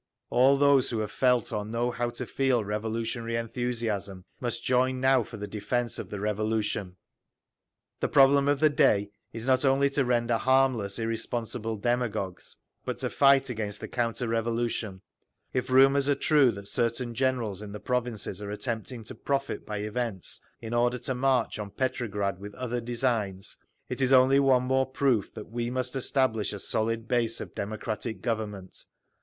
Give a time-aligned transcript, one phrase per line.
[0.31, 5.21] All those who have felt or know how to feel revolutionary enthusiasm must join now
[5.21, 6.95] for the defence of the Revolution….
[7.99, 13.11] "The problem of the day is not only to render harmless irresponsible demagogues, but to
[13.11, 15.03] fight against the counter revolution….
[15.53, 19.81] If rumours are true that certain generals in the provinces are attempting to profit by
[19.81, 23.55] events in order to march on Petrograd with other designs,
[23.87, 28.23] it is only one more proof that we must establish a solid base of democratic
[28.23, 28.85] government.